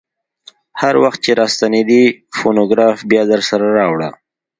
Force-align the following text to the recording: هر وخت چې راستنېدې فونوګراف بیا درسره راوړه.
هر 0.81 0.95
وخت 1.03 1.19
چې 1.25 1.31
راستنېدې 1.41 2.03
فونوګراف 2.37 2.97
بیا 3.11 3.23
درسره 3.33 3.65
راوړه. 3.77 4.09